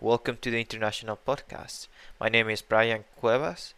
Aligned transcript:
welcome 0.00 0.38
to 0.40 0.50
the 0.50 0.58
International 0.58 1.18
Podcast. 1.18 1.88
My 2.18 2.30
name 2.30 2.48
is 2.48 2.62
Brian 2.62 3.04
Cuevas, 3.20 3.74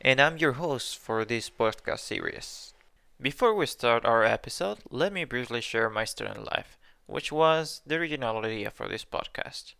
and 0.00 0.20
I'm 0.20 0.38
your 0.38 0.54
host 0.54 0.98
for 0.98 1.24
this 1.24 1.48
podcast 1.48 2.00
series. 2.00 2.74
Before 3.22 3.54
we 3.54 3.66
start 3.66 4.04
our 4.04 4.24
episode, 4.24 4.78
let 4.90 5.12
me 5.12 5.22
briefly 5.24 5.60
share 5.60 5.88
my 5.88 6.04
student 6.04 6.46
life, 6.46 6.76
which 7.06 7.30
was 7.30 7.80
the 7.86 7.94
original 7.94 8.44
idea 8.44 8.72
for 8.72 8.88
this 8.88 9.04
podcast. 9.04 9.74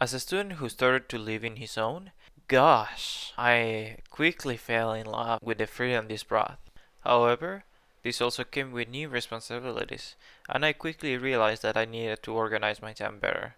As 0.00 0.12
a 0.12 0.18
student 0.18 0.54
who 0.54 0.68
started 0.68 1.08
to 1.10 1.18
live 1.18 1.44
in 1.44 1.54
his 1.54 1.78
own, 1.78 2.10
gosh, 2.48 3.32
I 3.38 3.98
quickly 4.10 4.56
fell 4.56 4.92
in 4.92 5.06
love 5.06 5.38
with 5.40 5.58
the 5.58 5.68
freedom 5.68 6.08
this 6.08 6.24
brought. 6.24 6.58
However, 7.04 7.62
this 8.02 8.20
also 8.20 8.42
came 8.42 8.72
with 8.72 8.88
new 8.88 9.08
responsibilities, 9.08 10.16
and 10.48 10.64
I 10.66 10.72
quickly 10.72 11.16
realized 11.16 11.62
that 11.62 11.76
I 11.76 11.84
needed 11.84 12.24
to 12.24 12.32
organize 12.32 12.82
my 12.82 12.92
time 12.92 13.20
better. 13.20 13.54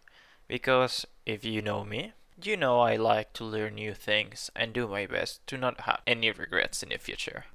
Because 0.48 1.06
if 1.24 1.44
you 1.44 1.62
know 1.62 1.84
me, 1.84 2.12
you 2.42 2.56
know 2.56 2.80
I 2.80 2.96
like 2.96 3.32
to 3.34 3.44
learn 3.44 3.76
new 3.76 3.94
things 3.94 4.50
and 4.56 4.72
do 4.72 4.88
my 4.88 5.06
best 5.06 5.46
to 5.46 5.56
not 5.56 5.82
have 5.82 6.00
any 6.06 6.30
regrets 6.30 6.82
in 6.82 6.88
the 6.88 6.98
future. 6.98 7.46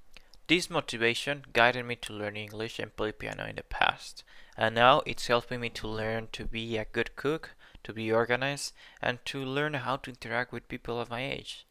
This 0.48 0.70
motivation 0.70 1.44
guided 1.52 1.86
me 1.86 1.98
to 1.98 2.13
learn 2.13 2.38
English 2.38 2.80
and 2.80 2.96
play 2.96 3.12
piano 3.12 3.46
in 3.46 3.58
the 3.58 3.63
past, 3.63 4.23
and 4.55 4.76
now 4.76 5.02
it's 5.05 5.27
helping 5.27 5.60
me 5.60 5.70
to 5.72 5.88
learn 5.88 6.30
to 6.32 6.46
be 6.46 6.77
a 6.77 6.86
good 6.86 7.18
cook, 7.18 7.52
to 7.84 7.91
be 7.91 8.12
organized, 8.12 8.73
and 9.02 9.20
to 9.26 9.44
learn 9.44 9.74
how 9.74 9.98
to 9.98 10.12
interact 10.12 10.54
with 10.54 10.70
people 10.70 11.02
of 11.02 11.10
my 11.10 11.22
age. 11.22 11.66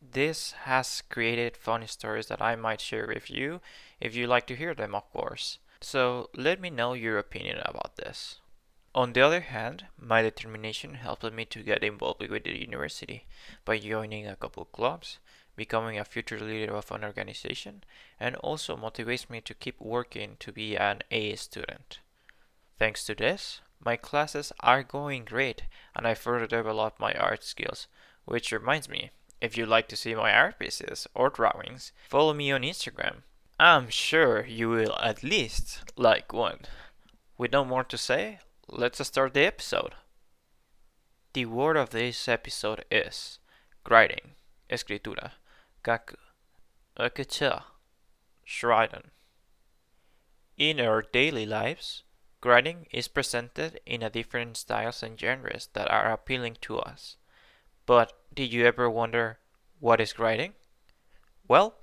This 0.00 0.52
has 0.62 1.02
created 1.08 1.56
funny 1.56 1.88
stories 1.88 2.28
that 2.28 2.40
I 2.40 2.54
might 2.54 2.80
share 2.80 3.08
with 3.08 3.28
you 3.28 3.60
if 4.00 4.14
you 4.14 4.28
like 4.28 4.46
to 4.46 4.56
hear 4.56 4.74
them, 4.74 4.94
of 4.94 5.10
course. 5.12 5.58
So 5.80 6.30
let 6.34 6.60
me 6.60 6.70
know 6.70 6.92
your 6.92 7.18
opinion 7.18 7.58
about 7.64 7.96
this. 7.96 8.38
On 8.98 9.12
the 9.12 9.20
other 9.20 9.42
hand, 9.42 9.86
my 9.96 10.22
determination 10.22 10.94
helped 10.94 11.22
me 11.32 11.44
to 11.44 11.62
get 11.62 11.84
involved 11.84 12.28
with 12.28 12.42
the 12.42 12.60
university 12.60 13.28
by 13.64 13.78
joining 13.78 14.26
a 14.26 14.34
couple 14.34 14.64
clubs, 14.64 15.18
becoming 15.54 15.96
a 15.96 16.04
future 16.04 16.40
leader 16.40 16.74
of 16.74 16.90
an 16.90 17.04
organization, 17.04 17.84
and 18.18 18.34
also 18.34 18.76
motivates 18.76 19.30
me 19.30 19.40
to 19.42 19.54
keep 19.54 19.80
working 19.80 20.34
to 20.40 20.50
be 20.50 20.76
an 20.76 21.02
A 21.12 21.36
student. 21.36 22.00
Thanks 22.76 23.04
to 23.04 23.14
this, 23.14 23.60
my 23.78 23.94
classes 23.94 24.52
are 24.58 24.82
going 24.82 25.24
great 25.24 25.62
and 25.94 26.04
I 26.04 26.14
further 26.14 26.48
develop 26.48 26.98
my 26.98 27.12
art 27.12 27.44
skills, 27.44 27.86
which 28.24 28.50
reminds 28.50 28.88
me, 28.88 29.12
if 29.40 29.56
you'd 29.56 29.68
like 29.68 29.86
to 29.90 29.96
see 29.96 30.16
my 30.16 30.32
art 30.32 30.58
pieces 30.58 31.06
or 31.14 31.30
drawings, 31.30 31.92
follow 32.08 32.34
me 32.34 32.50
on 32.50 32.62
Instagram. 32.62 33.18
I'm 33.60 33.90
sure 33.90 34.44
you 34.44 34.68
will 34.70 34.98
at 35.00 35.22
least 35.22 35.92
like 35.94 36.32
one. 36.32 36.62
With 37.36 37.52
no 37.52 37.64
more 37.64 37.84
to 37.84 37.96
say, 37.96 38.40
let's 38.70 39.04
start 39.06 39.32
the 39.32 39.46
episode. 39.46 39.94
The 41.32 41.46
word 41.46 41.76
of 41.76 41.90
this 41.90 42.28
episode 42.28 42.84
is 42.90 43.38
writing, 43.88 44.32
escritura, 44.70 45.32
gaku, 45.82 46.16
akacha, 46.98 47.62
shridan. 48.44 49.10
In 50.58 50.80
our 50.80 51.02
daily 51.02 51.46
lives, 51.46 52.02
writing 52.44 52.86
is 52.90 53.08
presented 53.08 53.80
in 53.86 54.02
a 54.02 54.10
different 54.10 54.58
styles 54.58 55.02
and 55.02 55.18
genres 55.18 55.70
that 55.72 55.90
are 55.90 56.12
appealing 56.12 56.58
to 56.62 56.78
us. 56.78 57.16
But 57.86 58.12
did 58.34 58.52
you 58.52 58.66
ever 58.66 58.90
wonder 58.90 59.38
what 59.80 60.00
is 60.00 60.18
writing? 60.18 60.52
Well, 61.46 61.76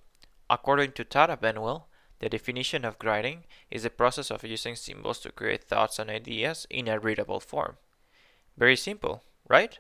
according 0.50 0.91
to 0.94 1.03
Tara 1.03 1.36
Benwell, 1.36 1.88
the 2.19 2.30
definition 2.30 2.85
of 2.85 2.97
writing 3.03 3.44
is 3.69 3.83
the 3.83 3.89
process 3.89 4.31
of 4.31 4.44
using 4.44 4.75
symbols 4.75 5.19
to 5.19 5.31
create 5.31 5.63
thoughts 5.63 6.00
and 6.00 6.09
ideas 6.09 6.66
in 6.69 6.88
a 6.88 7.00
readable 7.00 7.40
form. 7.40 7.78
Very 8.57 8.75
simple, 8.75 9.23
right? 9.47 9.79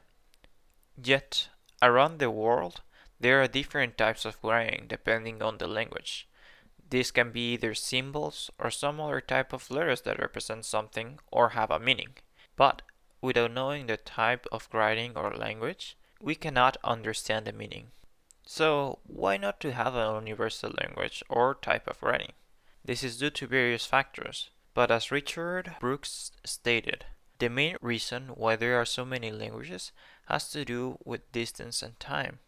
Yet, 1.01 1.49
around 1.81 2.19
the 2.19 2.29
world, 2.29 2.81
there 3.19 3.41
are 3.41 3.47
different 3.47 3.97
types 3.97 4.25
of 4.25 4.37
writing 4.43 4.85
depending 4.87 5.41
on 5.41 5.57
the 5.57 5.67
language. 5.67 6.27
These 6.89 7.11
can 7.11 7.31
be 7.31 7.53
either 7.53 7.73
symbols 7.73 8.51
or 8.59 8.69
some 8.69 8.99
other 8.99 9.21
type 9.21 9.53
of 9.53 9.71
letters 9.71 10.01
that 10.01 10.19
represent 10.19 10.65
something 10.65 11.19
or 11.31 11.49
have 11.49 11.71
a 11.71 11.79
meaning. 11.79 12.15
But 12.55 12.81
without 13.21 13.51
knowing 13.51 13.87
the 13.87 13.97
type 13.97 14.45
of 14.51 14.69
writing 14.71 15.13
or 15.15 15.35
language, 15.35 15.97
we 16.21 16.35
cannot 16.35 16.77
understand 16.83 17.45
the 17.45 17.53
meaning. 17.53 17.91
So, 18.45 18.99
why 19.07 19.37
not 19.37 19.59
to 19.61 19.73
have 19.73 19.95
a 19.95 20.21
universal 20.23 20.71
language 20.79 21.23
or 21.29 21.55
type 21.55 21.87
of 21.87 22.03
writing? 22.03 22.33
This 22.83 23.03
is 23.03 23.17
due 23.17 23.31
to 23.31 23.47
various 23.47 23.87
factors, 23.87 24.51
but 24.75 24.91
as 24.91 25.11
Richard 25.11 25.75
Brooks 25.79 26.31
stated, 26.45 27.05
the 27.39 27.49
main 27.49 27.75
reason 27.81 28.29
why 28.35 28.55
there 28.55 28.79
are 28.79 28.85
so 28.85 29.03
many 29.03 29.31
languages 29.31 29.91
has 30.27 30.49
to 30.51 30.63
do 30.63 30.99
with 31.03 31.31
distance 31.31 31.81
and 31.81 31.99
time. 31.99 32.39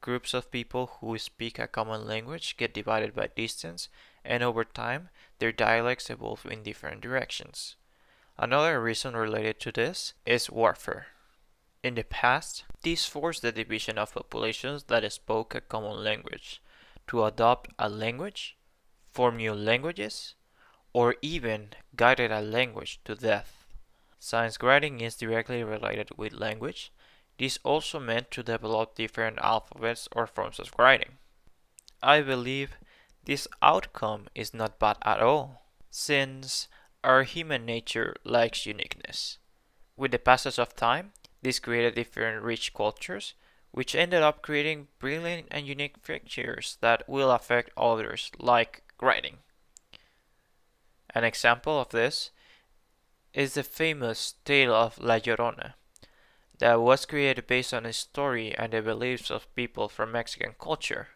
Groups 0.00 0.32
of 0.32 0.50
people 0.50 0.98
who 1.00 1.18
speak 1.18 1.58
a 1.58 1.68
common 1.68 2.06
language 2.06 2.56
get 2.56 2.72
divided 2.72 3.14
by 3.14 3.26
distance, 3.26 3.90
and 4.24 4.42
over 4.42 4.64
time, 4.64 5.10
their 5.40 5.52
dialects 5.52 6.08
evolve 6.08 6.46
in 6.46 6.62
different 6.62 7.02
directions. 7.02 7.76
Another 8.38 8.80
reason 8.80 9.14
related 9.14 9.60
to 9.60 9.72
this 9.72 10.14
is 10.24 10.50
warfare. 10.50 11.08
In 11.82 11.94
the 11.94 12.02
past, 12.02 12.64
this 12.82 13.06
forced 13.06 13.42
the 13.42 13.52
division 13.52 13.98
of 13.98 14.14
populations 14.14 14.84
that 14.84 15.10
spoke 15.12 15.54
a 15.54 15.60
common 15.60 16.02
language 16.02 16.60
to 17.06 17.24
adopt 17.24 17.70
a 17.78 17.88
language, 17.88 18.56
form 19.12 19.36
new 19.36 19.54
languages, 19.54 20.34
or 20.92 21.14
even 21.22 21.70
guided 21.94 22.32
a 22.32 22.40
language 22.40 23.00
to 23.04 23.14
death. 23.14 23.66
Since 24.18 24.58
writing 24.60 25.00
is 25.00 25.14
directly 25.14 25.62
related 25.62 26.10
with 26.16 26.32
language, 26.32 26.92
this 27.38 27.58
also 27.62 28.00
meant 28.00 28.32
to 28.32 28.42
develop 28.42 28.96
different 28.96 29.38
alphabets 29.38 30.08
or 30.10 30.26
forms 30.26 30.58
of 30.58 30.74
writing. 30.76 31.18
I 32.02 32.22
believe 32.22 32.76
this 33.24 33.46
outcome 33.62 34.26
is 34.34 34.52
not 34.52 34.80
bad 34.80 34.96
at 35.02 35.20
all, 35.20 35.62
since 35.90 36.66
our 37.04 37.22
human 37.22 37.64
nature 37.64 38.16
likes 38.24 38.66
uniqueness. 38.66 39.38
With 39.96 40.10
the 40.10 40.18
passage 40.18 40.58
of 40.58 40.74
time, 40.74 41.12
this 41.42 41.58
created 41.58 41.94
different 41.94 42.42
rich 42.42 42.74
cultures, 42.74 43.34
which 43.70 43.94
ended 43.94 44.22
up 44.22 44.42
creating 44.42 44.88
brilliant 44.98 45.46
and 45.50 45.66
unique 45.66 45.98
features 46.02 46.78
that 46.80 47.08
will 47.08 47.30
affect 47.30 47.70
others, 47.76 48.30
like 48.38 48.82
writing. 49.00 49.38
An 51.14 51.24
example 51.24 51.80
of 51.80 51.90
this 51.90 52.30
is 53.34 53.54
the 53.54 53.62
famous 53.62 54.34
tale 54.44 54.74
of 54.74 54.98
La 54.98 55.18
Llorona, 55.18 55.74
that 56.58 56.80
was 56.80 57.06
created 57.06 57.46
based 57.46 57.72
on 57.72 57.86
a 57.86 57.92
story 57.92 58.54
and 58.56 58.72
the 58.72 58.82
beliefs 58.82 59.30
of 59.30 59.54
people 59.54 59.88
from 59.88 60.12
Mexican 60.12 60.54
culture. 60.60 61.08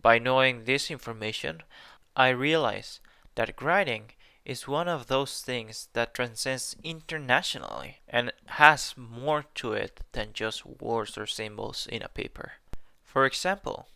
By 0.00 0.18
knowing 0.18 0.64
this 0.64 0.90
information, 0.90 1.62
I 2.16 2.30
realized 2.30 3.00
that 3.34 3.60
writing 3.60 4.12
is 4.48 4.66
one 4.66 4.88
of 4.88 5.08
those 5.08 5.42
things 5.42 5.88
that 5.92 6.14
transcends 6.14 6.74
internationally 6.82 7.98
and 8.08 8.32
has 8.46 8.94
more 8.96 9.44
to 9.54 9.74
it 9.74 10.00
than 10.12 10.32
just 10.32 10.64
words 10.64 11.18
or 11.18 11.26
symbols 11.26 11.86
in 11.86 12.00
a 12.00 12.08
paper. 12.08 12.52
For 13.04 13.26
example, 13.26 13.88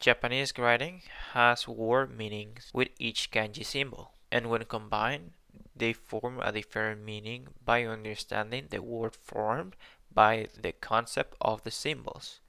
Japanese 0.00 0.54
writing 0.56 1.02
has 1.34 1.68
word 1.68 2.16
meanings 2.16 2.70
with 2.72 2.88
each 2.98 3.30
kanji 3.30 3.66
symbol, 3.66 4.12
and 4.32 4.48
when 4.48 4.64
combined, 4.64 5.32
they 5.76 5.92
form 5.92 6.40
a 6.40 6.52
different 6.52 7.04
meaning 7.04 7.48
by 7.62 7.84
understanding 7.84 8.68
the 8.70 8.80
word 8.80 9.14
formed 9.14 9.76
by 10.10 10.48
the 10.58 10.72
concept 10.72 11.36
of 11.42 11.64
the 11.64 11.70
symbols, 11.70 12.40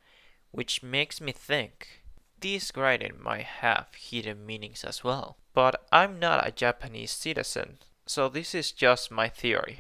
which 0.52 0.82
makes 0.82 1.20
me 1.20 1.34
think 1.34 2.04
this 2.42 2.72
writing 2.76 3.14
might 3.22 3.46
have 3.46 3.88
hidden 3.96 4.46
meanings 4.46 4.84
as 4.84 5.04
well. 5.04 5.38
But 5.54 5.86
I'm 5.92 6.20
not 6.20 6.48
a 6.48 6.52
Japanese 6.52 7.12
citizen, 7.12 7.80
so 8.06 8.30
this 8.30 8.56
is 8.56 8.72
just 8.72 9.12
my 9.12 9.30
theory. 9.30 9.80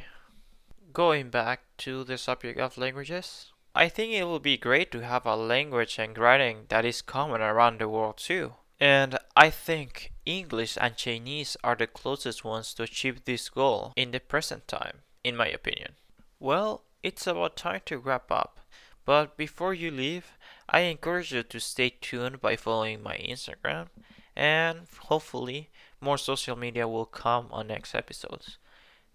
Going 0.93 1.29
back 1.29 1.61
to 1.79 2.03
the 2.03 2.17
subject 2.17 2.59
of 2.59 2.77
languages, 2.77 3.51
I 3.75 3.87
think 3.87 4.13
it 4.13 4.27
would 4.27 4.41
be 4.41 4.57
great 4.57 4.91
to 4.91 5.01
have 5.01 5.25
a 5.25 5.35
language 5.35 5.99
and 5.99 6.17
writing 6.17 6.65
that 6.69 6.85
is 6.85 7.01
common 7.01 7.41
around 7.41 7.79
the 7.79 7.87
world 7.87 8.17
too. 8.17 8.53
And 8.79 9.17
I 9.35 9.49
think 9.49 10.13
English 10.25 10.77
and 10.79 10.95
Chinese 10.95 11.57
are 11.63 11.75
the 11.75 11.87
closest 11.87 12.43
ones 12.43 12.73
to 12.73 12.83
achieve 12.83 13.25
this 13.25 13.49
goal 13.49 13.93
in 13.95 14.11
the 14.11 14.19
present 14.19 14.67
time, 14.67 14.99
in 15.23 15.35
my 15.35 15.47
opinion. 15.47 15.95
Well, 16.39 16.83
it's 17.03 17.27
about 17.27 17.57
time 17.57 17.81
to 17.85 17.97
wrap 17.97 18.31
up. 18.31 18.59
But 19.05 19.37
before 19.37 19.73
you 19.73 19.91
leave, 19.91 20.37
I 20.71 20.81
encourage 20.81 21.33
you 21.33 21.41
to 21.41 21.59
stay 21.59 21.89
tuned 21.89 22.41
by 22.41 22.55
following 22.55 23.01
my 23.01 23.17
Instagram 23.17 23.87
and 24.35 24.81
hopefully 24.99 25.69
more 25.99 26.17
social 26.17 26.55
media 26.55 26.87
will 26.87 27.05
come 27.05 27.47
on 27.51 27.67
next 27.67 27.95
episodes. 27.95 28.57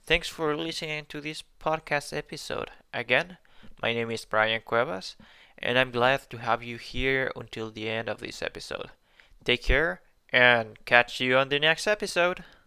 Thanks 0.04 0.28
for 0.28 0.56
listening 0.56 1.06
to 1.08 1.20
this 1.20 1.44
podcast 1.60 2.16
episode. 2.16 2.70
Again, 2.92 3.38
my 3.80 3.94
name 3.94 4.10
is 4.10 4.24
Brian 4.24 4.62
Cuevas 4.64 5.14
and 5.58 5.78
I'm 5.78 5.92
glad 5.92 6.28
to 6.30 6.38
have 6.38 6.64
you 6.64 6.76
here 6.76 7.30
until 7.36 7.70
the 7.70 7.88
end 7.88 8.08
of 8.08 8.18
this 8.18 8.42
episode. 8.42 8.90
Take 9.44 9.62
care 9.62 10.02
and 10.30 10.84
catch 10.84 11.20
you 11.20 11.36
on 11.36 11.50
the 11.50 11.60
next 11.60 11.86
episode. 11.86 12.42